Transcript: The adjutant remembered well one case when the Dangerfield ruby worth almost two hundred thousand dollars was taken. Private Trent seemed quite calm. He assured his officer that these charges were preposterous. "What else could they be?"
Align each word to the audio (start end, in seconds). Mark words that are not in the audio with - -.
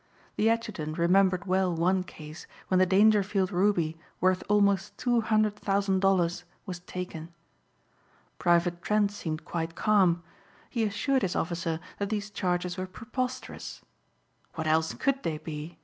The 0.35 0.49
adjutant 0.49 0.97
remembered 0.97 1.45
well 1.45 1.75
one 1.75 2.01
case 2.03 2.47
when 2.69 2.79
the 2.79 2.87
Dangerfield 2.87 3.51
ruby 3.51 3.99
worth 4.19 4.41
almost 4.49 4.97
two 4.97 5.21
hundred 5.21 5.55
thousand 5.55 5.99
dollars 5.99 6.43
was 6.65 6.79
taken. 6.79 7.31
Private 8.39 8.81
Trent 8.81 9.11
seemed 9.11 9.45
quite 9.45 9.75
calm. 9.75 10.23
He 10.71 10.83
assured 10.85 11.21
his 11.21 11.35
officer 11.35 11.79
that 11.99 12.09
these 12.09 12.31
charges 12.31 12.77
were 12.77 12.87
preposterous. 12.87 13.83
"What 14.55 14.65
else 14.65 14.91
could 14.95 15.21
they 15.21 15.37
be?" 15.37 15.77